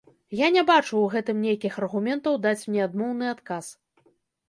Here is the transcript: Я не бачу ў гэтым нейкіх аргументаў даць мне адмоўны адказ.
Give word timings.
Я 0.37 0.47
не 0.55 0.63
бачу 0.69 0.89
ў 1.01 1.11
гэтым 1.17 1.45
нейкіх 1.49 1.79
аргументаў 1.83 2.43
даць 2.49 2.65
мне 2.69 2.81
адмоўны 2.89 3.33
адказ. 3.37 3.73